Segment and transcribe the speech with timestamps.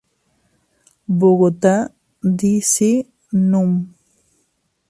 [1.19, 1.75] Bogotá
[2.37, 2.39] D.
[2.71, 2.73] C.,
[3.49, 3.71] núm.